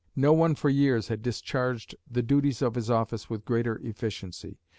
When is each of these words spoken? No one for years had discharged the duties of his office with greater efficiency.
No 0.15 0.33
one 0.33 0.55
for 0.55 0.67
years 0.71 1.09
had 1.09 1.21
discharged 1.21 1.93
the 2.09 2.23
duties 2.23 2.63
of 2.63 2.73
his 2.73 2.89
office 2.89 3.29
with 3.29 3.45
greater 3.45 3.75
efficiency. 3.83 4.57